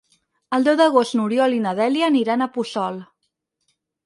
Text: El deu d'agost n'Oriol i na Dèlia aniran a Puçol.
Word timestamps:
El 0.57 0.63
deu 0.67 0.79
d'agost 0.79 1.15
n'Oriol 1.19 1.53
i 1.57 1.61
na 1.67 1.75
Dèlia 1.81 2.09
aniran 2.13 2.45
a 2.47 2.49
Puçol. 2.57 2.99